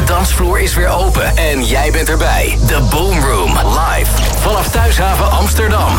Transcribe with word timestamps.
De 0.00 0.06
dansvloer 0.06 0.60
is 0.60 0.74
weer 0.74 0.88
open 0.88 1.36
en 1.36 1.64
jij 1.64 1.90
bent 1.90 2.08
erbij. 2.08 2.58
De 2.66 2.80
Boom 2.90 3.20
Room, 3.24 3.52
live. 3.52 4.10
Vanaf 4.38 4.68
Thuishaven 4.68 5.30
Amsterdam. 5.30 5.92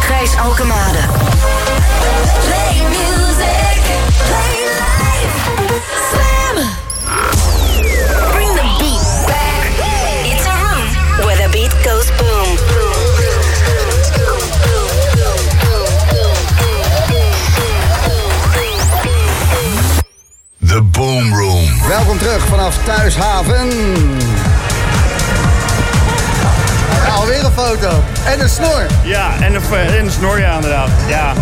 Gijs 0.00 0.36
Alkemade. 0.36 0.98
Play 2.44 2.82
music, 2.88 3.82
play 4.26 4.61
Boom 21.02 21.34
Room. 21.34 21.88
Welkom 21.88 22.18
terug 22.18 22.46
vanaf 22.46 22.78
Thuishaven. 22.84 23.68
Ja, 27.04 27.12
alweer 27.14 27.44
een 27.44 27.52
foto. 27.52 28.02
En 28.24 28.40
een 28.40 28.48
snor. 28.48 28.86
Ja, 29.04 29.30
en 29.40 29.54
een, 29.54 29.62
en 29.72 30.04
een 30.04 30.10
snor, 30.10 30.40
ja, 30.40 30.54
inderdaad. 30.54 30.88
Ja. 31.08 31.32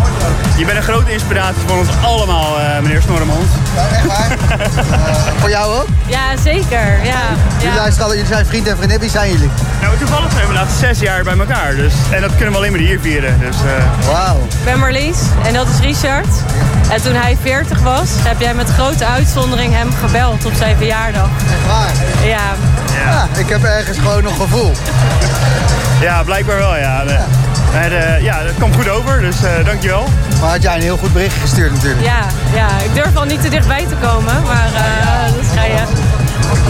Je 0.57 0.65
bent 0.65 0.77
een 0.77 0.83
grote 0.83 1.11
inspiratie 1.13 1.61
voor 1.67 1.77
ons 1.77 1.89
allemaal, 2.03 2.59
eh, 2.59 2.79
meneer 2.79 3.01
Snorremond. 3.01 3.47
Ja, 3.75 3.95
echt 3.95 4.05
waar. 4.07 4.29
Eh, 4.91 5.15
voor 5.39 5.49
jou 5.49 5.75
ook? 5.79 5.87
Ja, 6.05 6.37
zeker. 6.43 7.03
Ja, 7.03 7.19
Jullie, 7.57 7.75
ja. 7.75 8.03
alle- 8.03 8.13
jullie 8.15 8.25
zijn 8.27 8.45
vriend 8.45 8.67
en 8.67 8.77
vriendin. 8.77 8.99
Wie 8.99 9.09
zijn 9.09 9.31
jullie? 9.31 9.49
Nou, 9.81 9.97
toevallig 9.97 10.31
zijn 10.31 10.47
we 10.47 10.53
laatst 10.53 10.77
zes 10.79 10.99
jaar 10.99 11.23
bij 11.23 11.37
elkaar. 11.37 11.75
Dus, 11.75 11.93
en 12.11 12.21
dat 12.21 12.29
kunnen 12.35 12.51
we 12.51 12.57
alleen 12.57 12.71
maar 12.71 12.79
hier 12.79 12.99
vieren. 12.99 13.39
Dus, 13.39 13.55
eh, 13.55 14.07
Wauw. 14.11 14.37
Ik 14.37 14.63
ben 14.63 14.79
Marlies 14.79 15.17
en 15.45 15.53
dat 15.53 15.67
is 15.67 15.79
Richard. 15.79 16.27
En 16.89 17.01
toen 17.01 17.13
hij 17.13 17.37
40 17.41 17.79
was, 17.81 18.09
heb 18.23 18.39
jij 18.39 18.53
met 18.53 18.69
grote 18.69 19.05
uitzondering 19.05 19.73
hem 19.73 19.89
gebeld 20.05 20.45
op 20.45 20.53
zijn 20.57 20.77
verjaardag. 20.77 21.29
Echt 21.51 21.67
waar. 21.67 22.25
Ja, 22.27 22.41
Ja, 23.05 23.27
ik 23.37 23.49
heb 23.49 23.63
ergens 23.63 23.97
gewoon 23.97 24.23
nog 24.23 24.35
gevoel. 24.37 24.71
ja, 26.01 26.23
blijkbaar 26.23 26.57
wel, 26.57 26.77
ja. 26.77 27.03
Maar, 27.71 27.91
eh, 27.91 28.23
ja, 28.23 28.43
dat 28.43 28.53
komt 28.59 28.75
goed 28.75 28.89
over, 28.89 29.19
dus 29.19 29.43
eh, 29.43 29.65
dankjewel. 29.65 30.07
Maar 30.41 30.49
had 30.49 30.61
jij 30.61 30.75
een 30.75 30.81
heel 30.81 30.97
goed 30.97 31.13
bericht 31.13 31.35
gestuurd 31.41 31.71
natuurlijk. 31.71 32.05
ja, 32.05 32.25
ja. 32.53 32.67
Ik 32.83 32.93
durf 32.93 33.15
al 33.15 33.23
niet 33.25 33.41
te 33.41 33.49
dichtbij 33.49 33.85
te 33.85 33.95
komen, 34.01 34.43
maar 34.43 34.69
eh, 34.73 35.35
dat 35.35 35.45
ga 35.55 35.63
je 35.63 35.83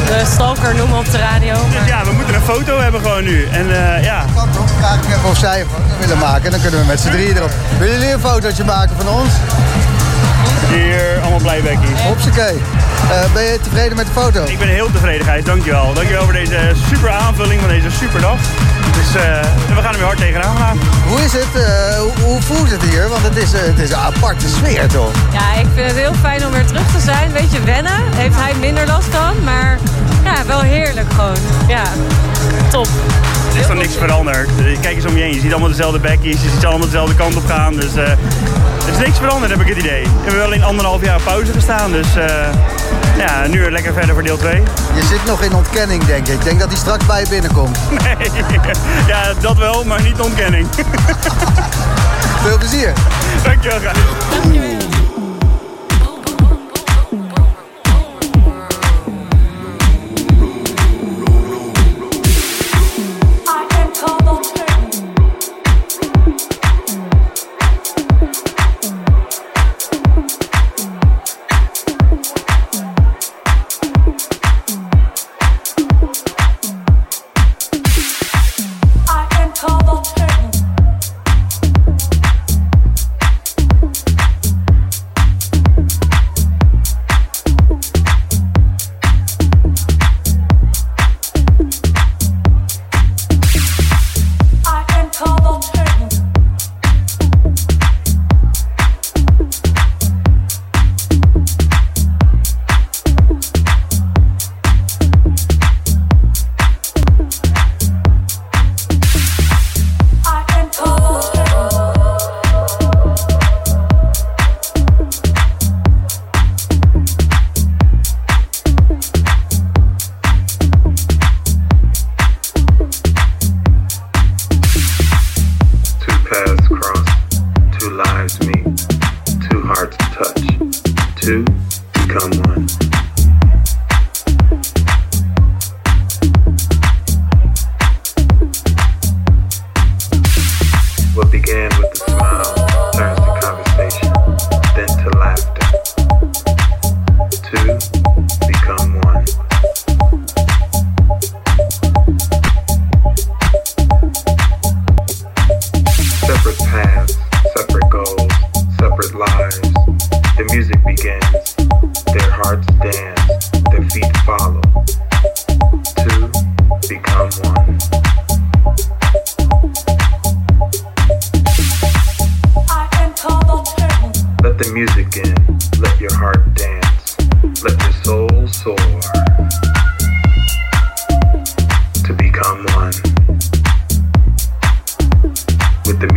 de 0.05 0.25
stalker 0.33 0.75
noemen 0.75 0.97
op 0.97 1.11
de 1.11 1.17
radio. 1.17 1.53
Dus 1.53 1.87
ja, 1.87 2.03
we 2.03 2.11
moeten 2.11 2.35
een 2.35 2.41
foto 2.41 2.79
hebben 2.79 3.01
gewoon 3.01 3.23
nu. 3.23 3.45
En 3.51 3.95
eh, 3.95 4.03
ja, 4.03 4.25
Kan 4.35 4.49
toch? 4.51 4.69
Vraag 4.79 4.95
ik 4.95 5.07
even 5.07 5.29
of 5.29 5.37
zij 5.37 5.61
een 5.61 5.67
foto 5.67 5.99
willen 5.99 6.17
maken. 6.17 6.51
Dan 6.51 6.61
kunnen 6.61 6.79
we 6.79 6.85
met 6.85 6.99
z'n 6.99 7.09
drieën 7.09 7.37
erop. 7.37 7.51
Willen 7.79 7.93
jullie 7.93 8.13
een 8.13 8.19
fotootje 8.19 8.63
maken 8.63 8.95
van 8.97 9.07
ons? 9.07 9.31
Hier 10.73 11.19
allemaal 11.21 11.39
blij 11.39 11.61
bekkies. 11.61 12.01
Hopsakee. 12.01 12.57
Eh, 13.09 13.33
ben 13.33 13.43
je 13.43 13.59
tevreden 13.61 13.95
met 13.95 14.05
de 14.05 14.11
foto? 14.11 14.43
Ik 14.43 14.59
ben 14.59 14.67
heel 14.67 14.91
tevreden, 14.91 15.25
Gijs. 15.25 15.43
Dankjewel. 15.43 15.93
Dankjewel 15.93 16.23
voor 16.23 16.33
deze 16.33 16.57
super 16.89 17.09
aanvulling 17.09 17.59
van 17.59 17.69
deze 17.69 17.91
super 17.91 18.21
dag. 18.21 18.37
Dus 18.93 19.21
eh, 19.21 19.21
we 19.75 19.81
gaan 19.81 19.91
er 19.91 19.97
weer 19.97 20.05
hard 20.05 20.17
tegenaan 20.17 20.57
vandaag. 20.57 20.75
Hoe 21.07 21.21
is 21.21 21.33
het? 21.33 21.63
eh, 21.63 21.99
hoe, 21.99 22.11
hoe 22.23 22.41
voelt 22.41 22.71
het 22.71 22.81
hier? 22.83 23.09
Want 23.09 23.23
het 23.23 23.37
is, 23.37 23.51
het 23.51 23.79
is 23.79 23.89
een 23.89 23.95
aparte 23.97 24.47
sfeer 24.49 24.87
toch? 24.87 25.11
Ja, 25.31 25.59
ik 25.59 25.67
vind 25.75 25.87
het 25.87 25.97
heel 25.99 26.13
fijn 26.21 26.45
om 26.45 26.51
weer 26.51 26.65
terug 26.65 26.91
te 26.91 26.99
zijn. 26.99 27.31
Beetje 27.33 27.63
wennen, 27.63 27.99
heeft 28.15 28.35
hij 28.35 28.53
minder 28.59 28.87
last 28.87 29.07
van, 29.11 29.43
maar 29.43 29.77
ja, 30.23 30.45
wel 30.45 30.61
heerlijk 30.61 31.13
gewoon. 31.13 31.37
Ja, 31.67 31.83
top. 32.69 32.87
Er 33.53 33.59
is 33.59 33.65
toch 33.67 33.75
niks 33.75 33.95
veranderd. 33.95 34.49
Kijk 34.81 34.95
eens 34.95 35.05
om 35.05 35.17
je 35.17 35.23
heen. 35.23 35.33
Je 35.33 35.39
ziet 35.39 35.51
allemaal 35.51 35.69
dezelfde 35.69 35.99
bekkies. 35.99 36.41
Je 36.41 36.49
ziet 36.49 36.59
ze 36.59 36.67
allemaal 36.67 36.85
dezelfde 36.85 37.15
kant 37.15 37.35
op 37.35 37.45
gaan. 37.47 37.73
Dus 37.75 37.95
eh, 37.95 38.11
er 38.85 38.91
is 38.91 38.97
niks 38.97 39.17
veranderd, 39.17 39.51
heb 39.51 39.61
ik 39.61 39.67
het 39.67 39.77
idee. 39.77 40.03
We 40.03 40.09
hebben 40.21 40.39
wel 40.39 40.51
in 40.51 40.63
anderhalf 40.63 41.03
jaar 41.03 41.21
pauze 41.21 41.53
gestaan. 41.53 41.91
Dus 41.91 42.15
eh, 42.15 42.47
ja, 43.17 43.47
nu 43.47 43.59
weer 43.59 43.71
lekker 43.71 43.93
verder 43.93 44.13
voor 44.13 44.23
deel 44.23 44.37
2. 44.37 44.63
Je 44.95 45.05
zit 45.05 45.25
nog 45.25 45.41
in 45.41 45.53
ontkenning, 45.53 46.05
denk 46.05 46.27
ik. 46.27 46.33
Ik 46.33 46.43
denk 46.43 46.59
dat 46.59 46.67
hij 46.67 46.77
straks 46.77 47.05
bij 47.05 47.21
je 47.21 47.29
binnenkomt. 47.29 47.77
Nee, 47.89 48.29
ja, 49.07 49.33
dat 49.39 49.57
wel, 49.57 49.83
maar 49.83 50.01
niet 50.01 50.19
ontkenning. 50.19 50.67
Veel 52.43 52.57
plezier. 52.57 52.93
Dankjewel, 53.43 53.79
Gijs. 53.79 53.97
I 54.45 54.70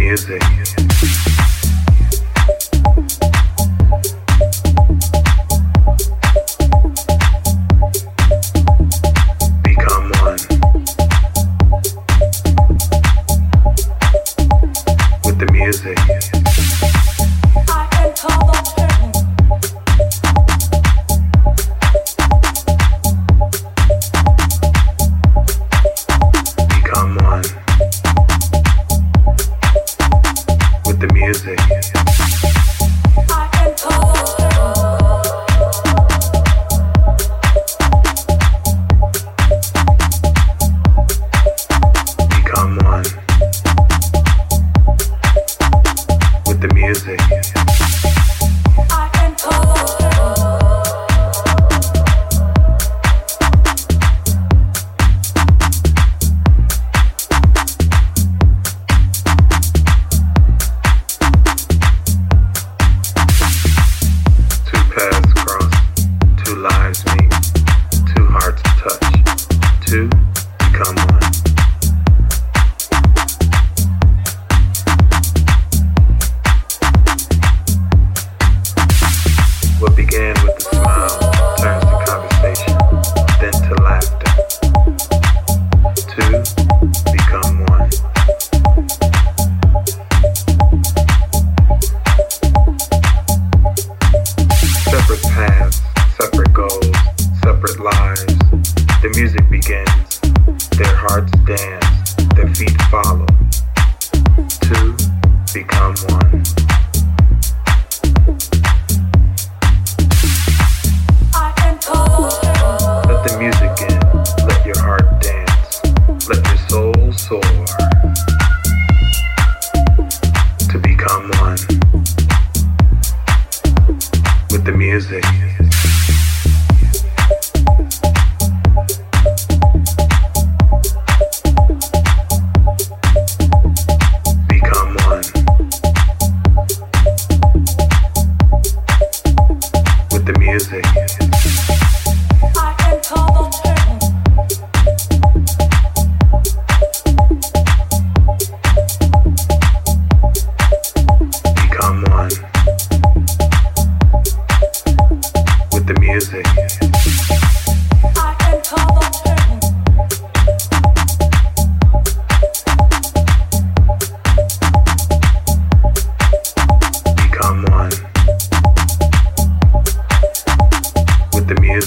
music. 0.05 0.84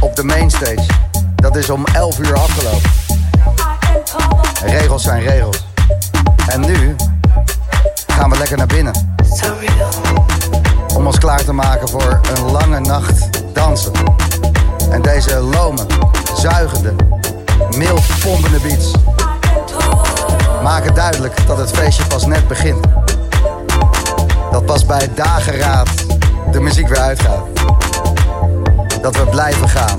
op 0.00 0.16
de 0.16 0.24
mainstage... 0.24 0.86
dat 1.34 1.56
is 1.56 1.70
om 1.70 1.84
11 1.92 2.18
uur 2.18 2.34
afgelopen. 2.34 2.90
Regels 4.64 5.02
zijn 5.02 5.22
regels. 5.22 5.64
En 6.46 6.60
nu 6.60 6.96
gaan 8.06 8.30
we 8.30 8.38
lekker 8.38 8.56
naar 8.56 8.66
binnen. 8.66 9.16
Om 10.96 11.06
ons 11.06 11.18
klaar 11.18 11.44
te 11.44 11.52
maken 11.52 11.88
voor 11.88 12.20
een 12.34 12.50
lange 12.50 12.80
nacht 12.80 13.28
dansen. 13.52 13.92
En 14.90 15.02
deze 15.02 15.40
lome, 15.40 15.86
zuigende, 16.36 16.94
mild 17.76 18.02
pompende 18.22 18.58
beats 18.60 18.92
maken 20.64 20.94
duidelijk 20.94 21.46
dat 21.46 21.58
het 21.58 21.70
feestje 21.70 22.06
pas 22.06 22.26
net 22.26 22.48
begint. 22.48 22.86
Dat 24.50 24.66
pas 24.66 24.86
bij 24.86 25.10
dageraad 25.14 25.88
de 26.50 26.60
muziek 26.60 26.88
weer 26.88 26.98
uitgaat. 26.98 27.42
Dat 29.04 29.16
we 29.16 29.26
blijven 29.26 29.68
gaan. 29.68 29.98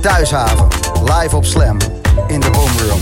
Thuishaven, 0.00 0.68
live 1.04 1.36
op 1.36 1.44
Slam, 1.44 1.76
in 2.26 2.40
de 2.40 2.50
Boomroom. 2.50 3.00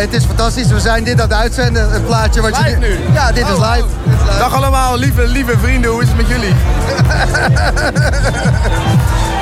Het 0.00 0.12
is 0.12 0.24
fantastisch. 0.24 0.66
We 0.66 0.80
zijn 0.80 1.04
dit 1.04 1.20
aan 1.20 1.28
het 1.28 1.38
uitzenden. 1.38 1.94
Een 1.94 2.04
plaatje 2.04 2.40
wat 2.40 2.56
je... 2.56 2.62
Live 2.64 2.78
nu? 2.78 2.98
Ja, 3.12 3.32
dit 3.32 3.46
is 3.48 3.52
Oh, 3.54 3.72
live. 3.72 3.84
oh. 3.84 3.88
Dit 4.04 4.12
is 4.12 4.20
live. 4.26 4.38
Dag 4.38 4.54
allemaal, 4.54 4.96
lieve, 4.96 5.26
lieve 5.26 5.58
vrienden. 5.58 5.90
Hoe 5.90 6.02
is 6.02 6.08
het 6.08 6.16
met 6.16 6.28
jullie? 6.28 6.54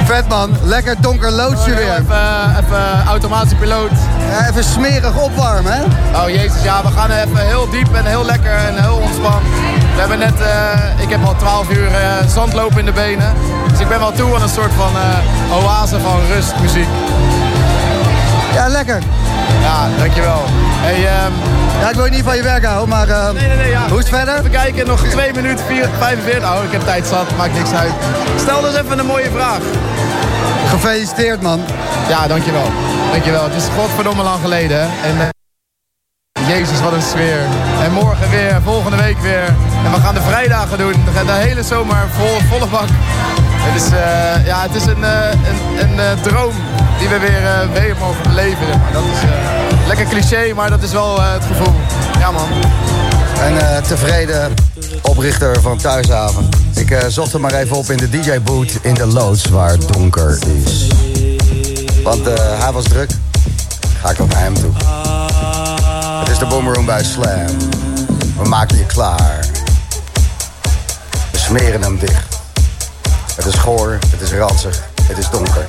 Vet 0.05 0.29
man. 0.29 0.57
Lekker 0.63 0.95
donker 1.01 1.31
loodsje 1.31 1.75
weer. 1.75 1.93
Even, 1.93 2.57
even 2.65 3.05
automatische 3.07 3.57
piloot. 3.57 3.91
Ja, 4.31 4.49
even 4.49 4.65
smerig 4.65 5.17
opwarmen, 5.17 5.73
hè? 5.73 5.83
Oh 6.23 6.29
jezus, 6.29 6.63
ja, 6.63 6.83
we 6.83 6.89
gaan 6.91 7.11
even 7.11 7.37
heel 7.47 7.71
diep 7.71 7.95
en 7.95 8.05
heel 8.07 8.25
lekker 8.25 8.53
en 8.55 8.83
heel 8.83 8.97
ontspannen. 8.97 9.43
We 9.95 10.01
hebben 10.01 10.19
net, 10.19 10.41
eh, 10.41 11.03
ik 11.03 11.11
heb 11.11 11.25
al 11.25 11.37
12 11.37 11.71
uur 11.71 11.87
eh, 11.95 12.01
zandlopen 12.29 12.79
in 12.79 12.85
de 12.85 12.93
benen. 12.93 13.33
Dus 13.71 13.79
ik 13.81 13.89
ben 13.89 13.99
wel 13.99 14.13
toe 14.13 14.35
aan 14.35 14.43
een 14.43 14.49
soort 14.49 14.73
van 14.77 14.93
eh, 14.97 15.65
oase 15.65 16.01
van 16.01 16.21
rustmuziek. 16.35 16.89
Ja, 18.55 18.69
lekker. 18.69 19.03
Ja, 19.63 19.89
dankjewel. 19.99 20.43
Hey, 20.87 21.07
ehm, 21.07 21.33
Ja, 21.81 21.89
ik 21.89 21.95
wil 21.95 22.05
je 22.05 22.11
niet 22.11 22.25
van 22.25 22.37
je 22.37 22.43
werk 22.43 22.65
houden, 22.65 22.89
maar 22.89 23.09
eh, 23.09 23.31
nee, 23.31 23.47
nee, 23.49 23.57
nee, 23.57 23.71
ja. 23.71 23.89
hoe 23.89 23.99
is 23.99 24.05
het 24.05 24.17
verder? 24.17 24.39
Even 24.39 24.51
kijken, 24.51 24.87
nog 24.87 25.01
2 25.09 25.33
minuten 25.33 25.65
4, 25.67 25.89
45. 25.99 26.57
Oh, 26.57 26.65
ik 26.65 26.73
heb 26.73 26.81
tijd 26.81 27.07
zat, 27.07 27.37
maakt 27.37 27.53
niks 27.53 27.73
uit. 27.73 27.93
Stel 28.41 28.61
dus 28.61 28.75
even 28.75 28.99
een 28.99 29.07
mooie 29.07 29.31
vraag. 29.31 29.59
Gefeliciteerd, 30.69 31.43
man. 31.43 31.61
Ja, 32.09 32.27
dankjewel. 32.27 32.71
Dankjewel. 33.11 33.45
Het 33.45 33.55
is 33.55 33.65
godverdomme 33.79 34.23
lang 34.23 34.41
geleden. 34.41 34.81
En, 34.81 35.21
eh, 35.21 35.27
Jezus, 36.47 36.81
wat 36.81 36.93
een 36.93 37.03
sfeer. 37.03 37.41
En 37.83 37.93
morgen 37.93 38.31
weer, 38.31 38.61
volgende 38.65 38.97
week 38.97 39.19
weer. 39.19 39.47
En 39.85 39.93
we 39.93 40.01
gaan 40.01 40.15
de 40.15 40.21
vrijdagen 40.21 40.79
doen. 40.79 40.93
De 41.27 41.33
hele 41.33 41.63
zomer 41.63 42.07
vol, 42.11 42.49
volle 42.49 42.67
bak. 42.67 42.89
Het 43.59 43.83
is, 43.83 43.89
eh, 43.89 44.47
ja, 44.47 44.63
het 44.63 44.75
is 44.75 44.87
een, 44.87 45.05
eh, 45.05 45.31
een, 45.31 45.89
een 45.89 46.01
eh, 46.01 46.23
droom 46.23 46.53
die 46.99 47.09
we 47.09 47.19
weer 47.19 47.45
eh, 47.45 47.73
weer 47.73 47.97
mogen 48.01 48.23
beleven. 48.23 48.69
Maar 48.69 48.93
dat 48.93 49.03
is 49.03 49.29
lekker 49.87 50.07
cliché, 50.07 50.55
maar 50.55 50.71
dat 50.71 50.83
is 50.83 50.93
wel 50.93 51.23
het 51.23 51.45
gevoel. 51.45 51.75
Ja, 52.19 52.31
man. 52.31 52.49
Een 53.47 53.83
tevreden 53.83 54.55
oprichter 55.03 55.61
van 55.61 55.77
Thuishaven. 55.79 56.49
Ik 56.75 56.97
zocht 57.09 57.33
hem 57.33 57.41
maar 57.41 57.55
even 57.55 57.77
op 57.77 57.91
in 57.91 57.97
de 57.97 58.09
DJ-boot 58.09 58.79
in 58.83 58.95
de 58.95 59.07
loods 59.07 59.45
waar 59.45 59.71
het 59.71 59.93
donker 59.93 60.39
is. 60.65 60.87
Want 62.03 62.25
hij 62.59 62.73
was 62.73 62.85
druk. 62.85 63.11
Ga 64.01 64.11
ik 64.11 64.21
ook 64.21 64.33
naar 64.33 64.43
hem 64.43 64.55
toe. 64.55 64.71
Het 66.19 66.29
is 66.29 66.39
de 66.39 66.47
Boomroom 66.47 66.87
bij 66.87 67.05
Slam. 67.05 67.47
We 68.37 68.49
maken 68.49 68.77
je 68.77 68.87
klaar. 68.87 69.47
We 71.33 71.39
smeren 71.39 71.83
hem 71.83 71.99
dicht. 71.99 72.39
Het 73.37 73.45
is 73.47 73.55
goor, 73.55 73.99
het 74.11 74.21
is 74.21 74.33
ranzig, 74.33 74.83
het 75.03 75.19
is 75.19 75.31
donker. 75.31 75.67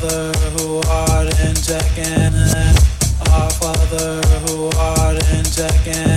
Father 0.00 0.32
who 0.50 0.80
art 0.88 1.26
in 1.40 1.54
Jackin. 1.56 2.32
Our 3.32 3.50
Father 3.50 4.20
who 4.46 4.70
art 4.78 5.16
in 5.34 5.44
Jackin. 5.44 6.07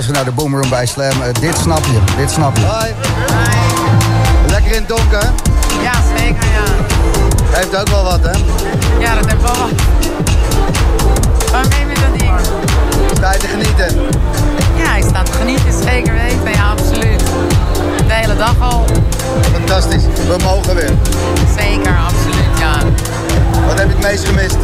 Luisteren 0.00 0.24
naar 0.24 0.34
de 0.34 0.42
Boomroom 0.42 0.70
bij 0.70 0.86
Slam, 0.86 1.22
eh, 1.22 1.40
dit 1.40 1.56
snap 1.58 1.84
je. 1.84 1.98
Dit 2.16 2.30
snap 2.30 2.56
je. 2.56 2.64
Hoi. 2.64 2.94
Lekker 4.46 4.72
in 4.72 4.78
het 4.78 4.88
donker. 4.88 5.32
Ja, 5.82 5.92
zeker, 6.16 6.44
ja. 6.44 6.64
Heeft 7.50 7.76
ook 7.76 7.88
wel 7.88 8.02
wat, 8.04 8.20
hè? 8.22 8.30
Ja, 8.98 9.14
dat 9.14 9.26
heb 9.26 9.40
wel 9.42 9.56
wat. 9.56 9.70
Waar 11.52 11.66
mee 11.68 11.84
met 11.86 11.96
dat 11.96 12.18
ding? 12.18 12.32
Sta 13.16 13.32
je 13.32 13.38
te 13.38 13.46
genieten? 13.46 14.00
Ja, 14.76 14.96
ik 14.96 15.04
sta 15.08 15.22
te 15.22 15.32
genieten, 15.32 15.72
zeker 15.84 16.12
weten. 16.12 16.52
Ja, 16.52 16.70
absoluut. 16.70 17.20
De 18.06 18.12
hele 18.12 18.36
dag 18.36 18.54
al. 18.60 18.84
Fantastisch. 19.52 20.02
We 20.26 20.36
mogen 20.42 20.74
weer. 20.74 20.92
Zeker, 21.58 21.98
absoluut, 22.06 22.58
ja. 22.58 22.72
Wat 23.66 23.78
heb 23.78 23.88
je 23.88 23.94
het 23.94 24.02
meest 24.02 24.24
gemist? 24.24 24.56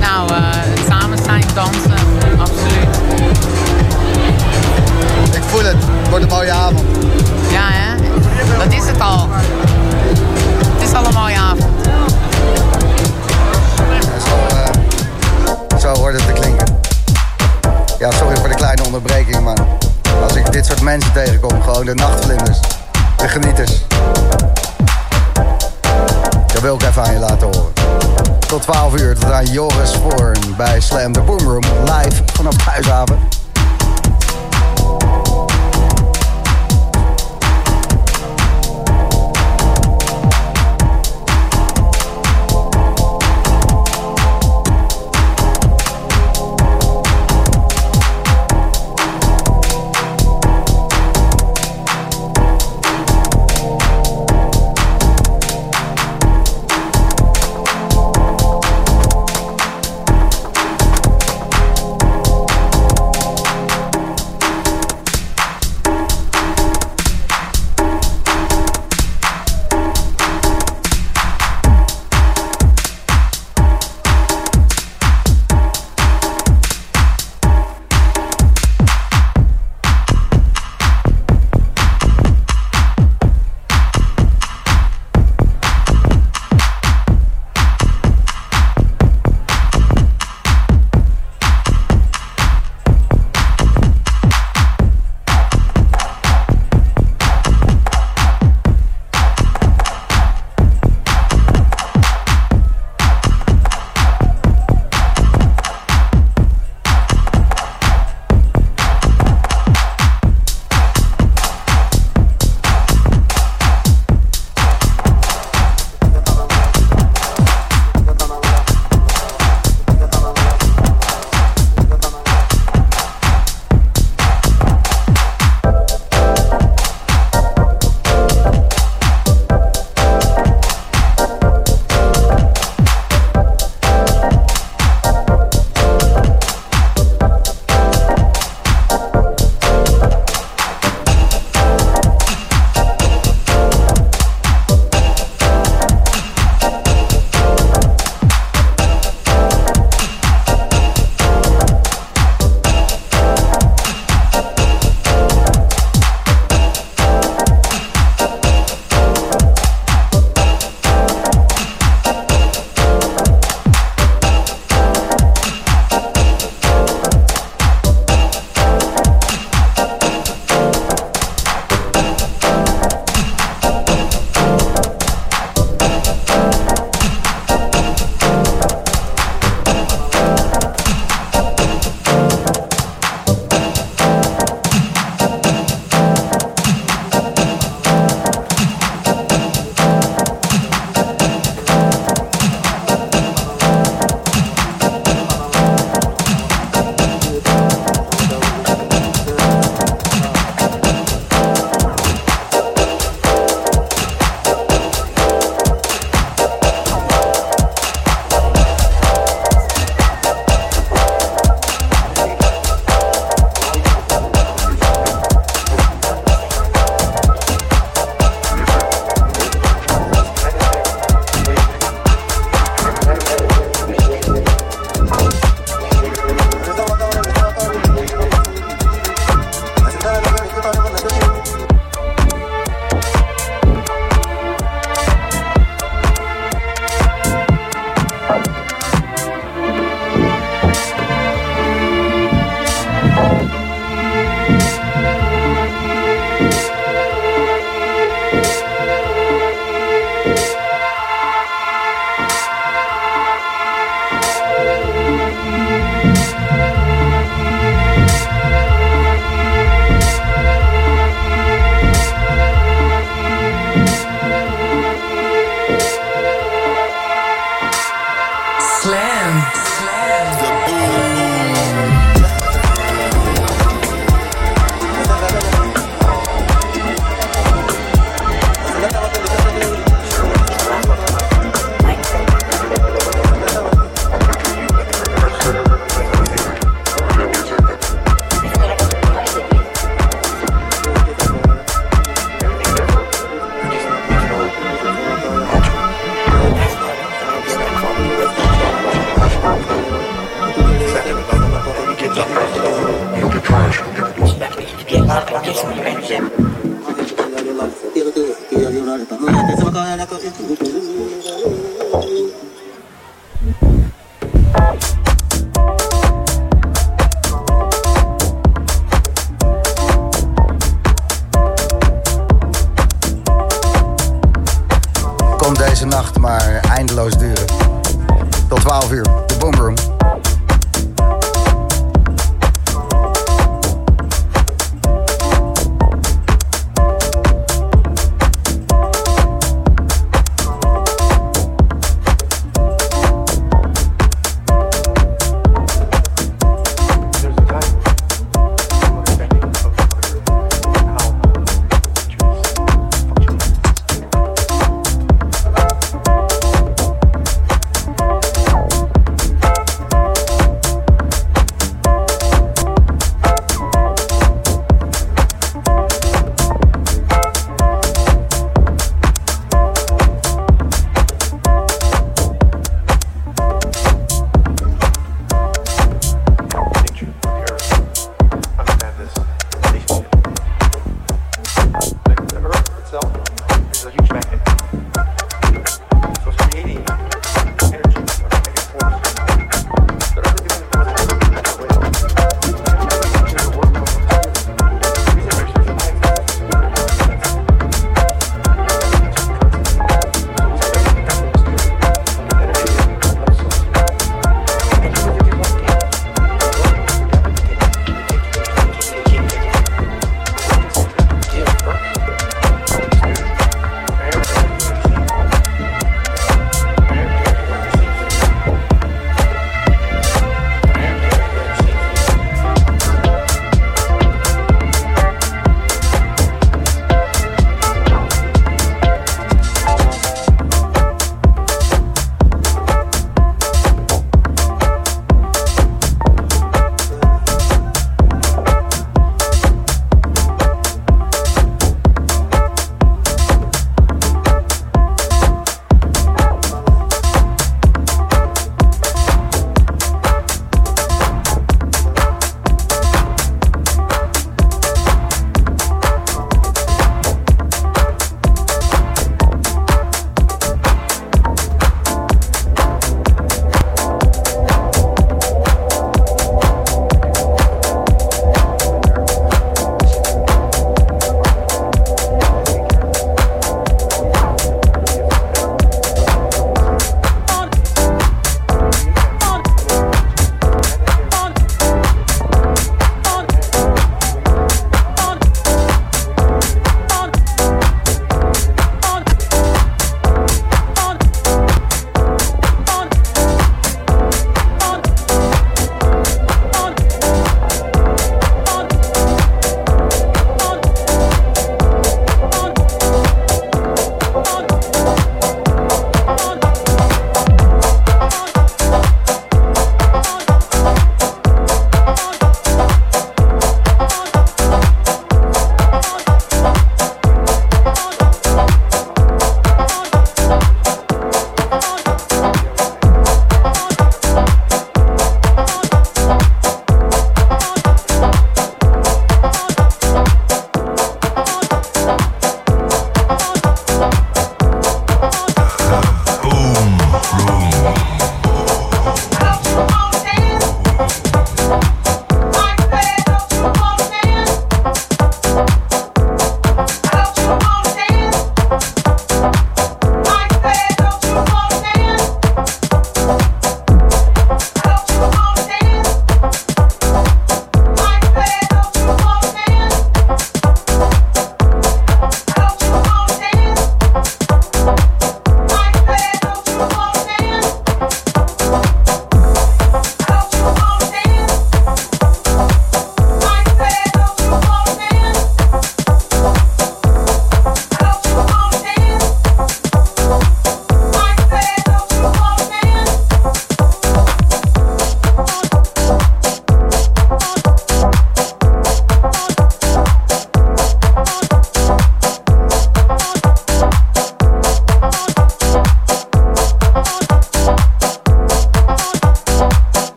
Nou, 0.00 0.30
eh, 0.30 0.36
het 0.50 0.80
samen 0.88 1.18
zijn, 1.24 1.44
dansen, 1.54 1.92
absoluut. 2.38 2.96
Ik 5.34 5.42
voel 5.46 5.64
het. 5.64 5.76
Het 5.76 6.08
wordt 6.08 6.24
een 6.24 6.30
mooie 6.30 6.52
avond. 6.52 6.80
Ja, 7.50 7.68
hè? 7.70 7.96
Dat 8.58 8.72
is 8.72 8.86
het 8.86 9.00
al. 9.00 9.28
Het 10.74 10.88
is 10.88 10.94
al 10.94 11.06
een 11.06 11.14
mooie 11.14 11.36
avond. 11.36 11.72
Zo, 14.26 14.56
eh, 14.56 15.78
zo 15.80 15.88
hoort 15.88 16.14
het 16.14 16.26
te 16.26 16.32
klinken. 16.32 16.76
Ja, 17.98 18.10
sorry 18.10 18.36
voor 18.36 18.48
de 18.48 18.54
kleine 18.54 18.84
onderbreking, 18.84 19.40
maar 19.40 19.56
als 20.22 20.34
ik 20.34 20.52
dit 20.52 20.66
soort 20.66 20.80
mensen 20.80 21.12
tegenkom, 21.12 21.62
gewoon 21.62 21.84
de 21.84 21.94
nachtvlinders, 21.94 22.58
de 23.16 23.28
genieters. 23.28 23.72
Dat 26.46 26.62
wil 26.62 26.74
ik 26.74 26.82
even 26.82 27.02
aan 27.02 27.12
je 27.12 27.18
laten 27.18 27.46
horen. 27.46 27.77
Tot 28.48 28.62
12 28.62 29.00
uur, 29.00 29.14
tot 29.14 29.30
aan 29.30 29.44
Joris 29.44 29.92
Voorn 29.92 30.56
bij 30.56 30.80
Slam 30.80 31.12
de 31.12 31.20
Boomroom, 31.20 31.62
live 31.84 32.22
vanaf 32.32 32.56
Thuishaven. 32.56 33.37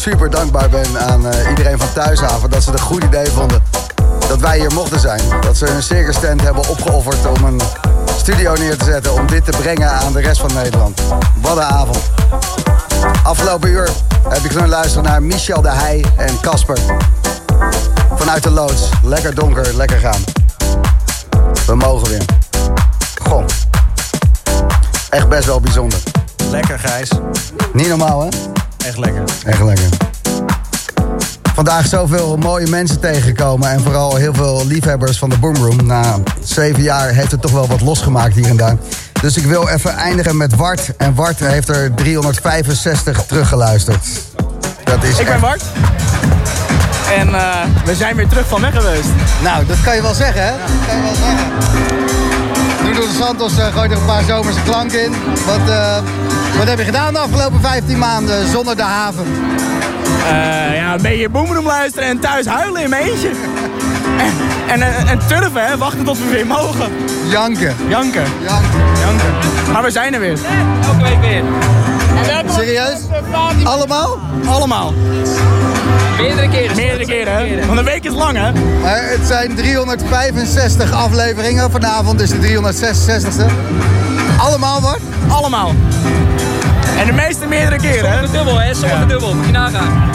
Super 0.00 0.30
dankbaar 0.30 0.68
ben 0.68 1.00
aan 1.00 1.26
eh, 1.26 1.48
iedereen 1.48 1.78
van 1.78 1.92
Thuishaven. 1.92 2.50
Dat 2.50 2.62
ze 2.62 2.70
het 2.70 2.78
een 2.78 2.86
goed 2.86 3.04
idee 3.04 3.26
vonden 3.26 3.62
dat 4.28 4.40
wij 4.40 4.58
hier 4.58 4.72
mochten 4.72 5.00
zijn. 5.00 5.20
Dat 5.40 5.56
ze 5.56 5.64
hun 5.64 5.82
circus 5.82 6.18
tent 6.18 6.40
hebben 6.40 6.68
opgeofferd 6.68 7.26
om 7.26 7.44
een 7.44 7.60
studio 8.16 8.54
neer 8.54 8.76
te 8.76 8.84
zetten. 8.84 9.12
Om 9.12 9.26
dit 9.26 9.44
te 9.44 9.50
brengen 9.50 9.90
aan 9.90 10.12
de 10.12 10.20
rest 10.20 10.40
van 10.40 10.50
Nederland. 10.54 11.00
Wat 11.40 11.56
een 11.56 11.62
avond. 11.62 12.10
Afgelopen 13.22 13.68
uur 13.68 13.88
heb 14.28 14.42
ik 14.42 14.50
kunnen 14.50 14.68
luisteren 14.68 15.04
naar 15.04 15.22
Michel 15.22 15.62
de 15.62 15.70
Heij 15.70 16.04
en 16.16 16.40
Casper. 16.40 16.78
Vanuit 18.14 18.42
de 18.42 18.50
loods. 18.50 18.88
Lekker 19.02 19.34
donker, 19.34 19.76
lekker 19.76 19.98
gaan. 19.98 20.24
We 21.66 21.74
mogen 21.74 22.08
weer. 22.08 22.24
Goh. 23.22 23.44
Echt 25.10 25.28
best 25.28 25.44
wel 25.44 25.60
bijzonder. 25.60 25.98
Lekker, 26.50 26.78
Gijs. 26.78 27.10
Niet 27.72 27.88
normaal, 27.88 28.20
hè? 28.20 28.28
Echt 28.86 28.98
lekker. 28.98 29.22
Echt 29.44 29.62
lekker. 29.62 29.88
Vandaag 31.54 31.86
zoveel 31.86 32.36
mooie 32.36 32.66
mensen 32.66 33.00
tegengekomen 33.00 33.70
en 33.70 33.80
vooral 33.80 34.16
heel 34.16 34.34
veel 34.34 34.66
liefhebbers 34.66 35.18
van 35.18 35.30
de 35.30 35.38
Boomroom. 35.38 35.86
Na 35.86 36.18
zeven 36.42 36.82
jaar 36.82 37.08
heeft 37.08 37.30
het 37.30 37.40
toch 37.40 37.50
wel 37.50 37.66
wat 37.66 37.80
losgemaakt 37.80 38.34
hier 38.34 38.48
en 38.48 38.56
daar. 38.56 38.76
Dus 39.20 39.36
ik 39.36 39.44
wil 39.44 39.68
even 39.68 39.96
eindigen 39.96 40.36
met 40.36 40.54
Wart. 40.56 40.96
En 40.96 41.14
Wart 41.14 41.38
heeft 41.38 41.68
er 41.68 41.94
365 41.94 43.24
teruggeluisterd. 43.26 44.06
Dat 44.84 45.02
is 45.02 45.18
Ik 45.18 45.26
ben 45.26 45.40
Bart. 45.40 45.62
En 47.18 47.34
eh, 47.34 47.64
we 47.84 47.94
zijn 47.94 48.16
weer 48.16 48.28
terug 48.28 48.48
van 48.48 48.60
weg 48.60 48.74
geweest. 48.74 49.08
Nou, 49.42 49.66
dat 49.66 49.76
kan 49.84 49.96
je 49.96 50.02
wel 50.02 50.14
zeggen, 50.14 50.44
hè? 50.44 50.50
Dat 50.50 50.86
kan 50.86 50.96
je 50.96 51.02
wel 51.02 51.14
zeggen. 51.14 52.29
De 53.00 53.16
Santos 53.18 53.58
uh, 53.58 53.66
gooit 53.66 53.90
er 53.90 53.96
een 53.96 54.04
paar 54.04 54.22
zomerse 54.24 54.62
klanken 54.62 55.04
in. 55.04 55.12
Wat, 55.46 55.68
eh, 55.68 55.96
wat 56.58 56.68
heb 56.68 56.78
je 56.78 56.84
gedaan 56.84 57.12
de 57.12 57.18
afgelopen 57.18 57.60
15 57.60 57.98
maanden 57.98 58.48
zonder 58.48 58.76
de 58.76 58.82
haven? 58.82 59.24
Eh, 60.26 60.76
ja, 60.76 60.94
een 60.94 61.02
beetje 61.02 61.28
boemroem 61.28 61.64
luisteren 61.64 62.08
en 62.08 62.18
thuis 62.18 62.46
huilen 62.46 62.82
in 62.82 62.90
mijn 62.90 63.02
eentje. 63.02 63.28
en, 64.24 64.32
en, 64.68 64.82
eh, 64.82 65.10
en 65.10 65.18
turven, 65.26 65.66
hè, 65.66 65.76
wachten 65.76 66.04
tot 66.04 66.18
we 66.18 66.30
weer 66.30 66.46
mogen. 66.46 66.92
Janken. 67.28 67.74
Janken. 67.88 68.24
Janken. 68.42 68.80
Janken. 69.00 69.72
Maar 69.72 69.82
we 69.82 69.90
zijn 69.90 70.14
er 70.14 70.20
weer. 70.20 70.38
Elke 70.84 71.02
week 71.02 71.20
weer. 71.20 71.42
Serieus? 72.46 72.98
Allemaal? 73.64 74.18
Allemaal. 74.46 74.92
Meerdere 76.20 76.48
keren. 76.48 76.76
Meerdere 76.76 77.04
keren, 77.04 77.34
hè? 77.34 77.66
Want 77.66 77.78
een 77.78 77.84
week 77.84 78.04
is 78.04 78.14
lang, 78.14 78.36
hè? 78.36 78.52
Maar 78.82 79.08
het 79.10 79.26
zijn 79.26 79.54
365 79.54 80.92
afleveringen. 80.92 81.70
Vanavond 81.70 82.20
is 82.20 82.30
de 82.30 82.36
366ste. 82.36 83.44
Allemaal 84.38 84.80
wat? 84.80 84.98
Allemaal. 85.28 85.74
En 86.98 87.06
de 87.06 87.12
meeste 87.12 87.46
meerdere 87.46 87.76
keren, 87.76 88.10
hè? 88.10 88.30
dubbel, 88.30 88.60
hè? 88.60 88.74
Sommige 88.74 89.06
dubbel. 89.06 89.34
Moet 89.34 89.46
je 89.46 89.52
nagaan. 89.52 90.10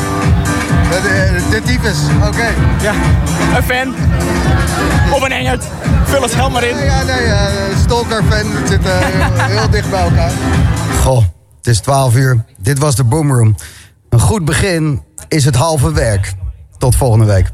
De, 0.90 1.02
de, 1.02 1.42
de 1.50 1.62
tyfus, 1.62 1.98
oké. 2.28 2.48
Ja. 2.82 2.94
Een 3.56 3.64
fan. 3.64 3.96
Of 5.14 5.22
een 5.22 5.32
engert. 5.32 5.64
Vul 6.04 6.22
het 6.22 6.34
geld 6.34 6.52
maar 6.52 6.64
in. 6.64 6.78
Ja, 6.78 7.04
nee, 7.04 7.26
eh, 7.26 7.44
stalker-fan. 7.84 8.52
Het 8.52 8.70
zit 8.70 8.86
eh, 8.86 8.92
heel, 8.98 9.60
heel 9.60 9.70
dicht 9.70 9.90
bij 9.90 10.02
elkaar. 10.02 10.32
Goh, 11.02 11.24
het 11.58 11.68
is 11.68 11.80
12 11.80 12.16
uur. 12.16 12.44
Dit 12.58 12.80
was 12.80 12.96
de 12.96 13.04
Boomroom. 13.04 13.56
Een 14.16 14.22
goed 14.22 14.46
begin 14.46 15.04
is 15.28 15.46
het 15.46 15.56
halve 15.56 15.92
werk. 15.92 16.34
Tot 16.78 16.96
volgende 16.96 17.26
week. 17.26 17.52